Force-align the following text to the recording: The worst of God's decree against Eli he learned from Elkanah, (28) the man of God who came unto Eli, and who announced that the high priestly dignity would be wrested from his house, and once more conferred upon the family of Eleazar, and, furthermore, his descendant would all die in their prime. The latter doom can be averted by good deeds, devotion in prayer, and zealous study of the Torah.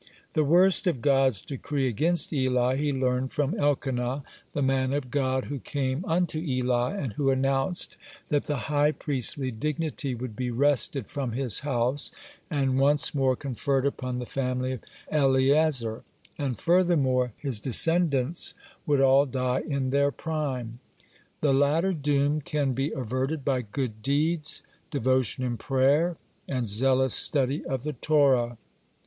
The 0.33 0.43
worst 0.43 0.87
of 0.87 0.99
God's 0.99 1.43
decree 1.43 1.87
against 1.87 2.33
Eli 2.33 2.75
he 2.75 2.91
learned 2.91 3.31
from 3.31 3.53
Elkanah, 3.53 4.23
(28) 4.53 4.53
the 4.53 4.61
man 4.63 4.93
of 4.93 5.11
God 5.11 5.45
who 5.45 5.59
came 5.59 6.03
unto 6.05 6.39
Eli, 6.39 6.95
and 6.97 7.13
who 7.13 7.29
announced 7.29 7.97
that 8.29 8.45
the 8.45 8.55
high 8.65 8.93
priestly 8.93 9.51
dignity 9.51 10.15
would 10.15 10.35
be 10.35 10.49
wrested 10.49 11.05
from 11.05 11.33
his 11.33 11.59
house, 11.59 12.09
and 12.49 12.79
once 12.79 13.13
more 13.13 13.35
conferred 13.35 13.85
upon 13.85 14.17
the 14.17 14.25
family 14.25 14.71
of 14.71 14.83
Eleazar, 15.11 16.01
and, 16.39 16.57
furthermore, 16.59 17.33
his 17.37 17.59
descendant 17.59 18.55
would 18.87 19.01
all 19.01 19.27
die 19.27 19.59
in 19.67 19.91
their 19.91 20.09
prime. 20.09 20.79
The 21.41 21.53
latter 21.53 21.93
doom 21.93 22.41
can 22.41 22.73
be 22.73 22.89
averted 22.91 23.45
by 23.45 23.61
good 23.61 24.01
deeds, 24.01 24.63
devotion 24.89 25.43
in 25.43 25.57
prayer, 25.57 26.17
and 26.47 26.67
zealous 26.67 27.13
study 27.13 27.63
of 27.63 27.83
the 27.83 27.93
Torah. 27.93 28.57